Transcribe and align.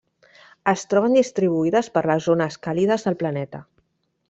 Es 0.71 0.85
troben 0.93 1.17
distribuïdes 1.17 1.91
per 1.97 2.03
les 2.13 2.27
zones 2.31 2.59
càlides 2.69 3.09
del 3.09 3.21
planeta. 3.23 3.63